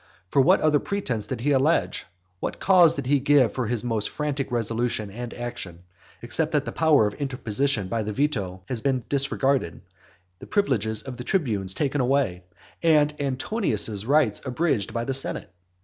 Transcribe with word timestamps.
For 0.29 0.41
what 0.41 0.61
other 0.61 0.79
pretence 0.79 1.27
did 1.27 1.41
he 1.41 1.51
allege? 1.51 2.07
what 2.39 2.59
cause 2.59 2.95
did 2.95 3.05
he 3.05 3.19
give 3.19 3.53
for 3.53 3.67
his 3.67 3.83
own 3.83 3.89
most 3.89 4.09
frantic 4.09 4.51
resolution 4.51 5.11
and 5.11 5.31
action, 5.35 5.83
except 6.23 6.53
that 6.53 6.65
the 6.65 6.71
power 6.71 7.05
of 7.05 7.13
interposition 7.21 7.87
by 7.87 8.01
the 8.01 8.11
veto 8.11 8.63
had 8.67 8.81
been 8.81 9.03
disregarded, 9.09 9.81
the 10.39 10.47
privileges 10.47 11.03
of 11.03 11.17
the 11.17 11.23
tribunes 11.23 11.75
taken 11.75 12.01
away, 12.01 12.45
and 12.81 13.13
Antonius's 13.21 14.03
rights 14.03 14.41
abridged 14.43 14.91
by 14.91 15.05
the 15.05 15.13
senate? 15.13 15.51